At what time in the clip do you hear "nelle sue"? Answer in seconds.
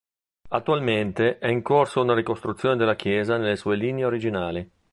3.37-3.75